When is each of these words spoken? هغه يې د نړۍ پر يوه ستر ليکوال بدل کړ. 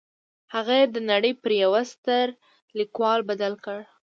هغه 0.53 0.73
يې 0.79 0.85
د 0.89 0.97
نړۍ 1.11 1.31
پر 1.41 1.51
يوه 1.63 1.81
ستر 1.93 2.25
ليکوال 2.77 3.19
بدل 3.29 3.53
کړ. 3.65 3.79